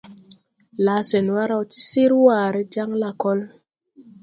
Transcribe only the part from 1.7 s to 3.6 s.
ti sir waaré jaŋ lakol.